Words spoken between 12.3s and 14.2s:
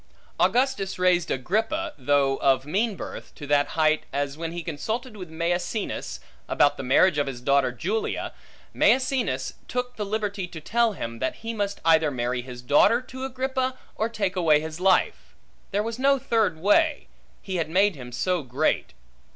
his daughter to Agrippa, or